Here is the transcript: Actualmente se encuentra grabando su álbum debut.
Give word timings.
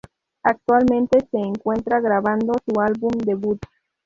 Actualmente 0.41 1.19
se 1.29 1.37
encuentra 1.37 1.99
grabando 2.01 2.53
su 2.65 2.81
álbum 2.81 3.11
debut. 3.23 3.59